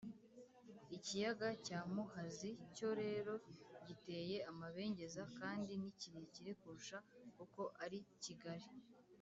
[0.95, 3.33] ikiyaga cya muhazi cyo rero
[3.87, 6.97] giteye amabengeza kandi ni kirekire kurusha
[7.43, 8.67] uko ari kigari